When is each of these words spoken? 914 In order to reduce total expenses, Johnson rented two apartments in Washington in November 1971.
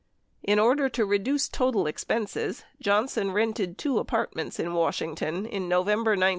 914 0.47 0.53
In 0.55 0.59
order 0.67 0.89
to 0.89 1.05
reduce 1.05 1.47
total 1.47 1.85
expenses, 1.85 2.63
Johnson 2.81 3.33
rented 3.33 3.77
two 3.77 3.99
apartments 3.99 4.59
in 4.59 4.73
Washington 4.73 5.45
in 5.45 5.69
November 5.69 6.13
1971. 6.13 6.29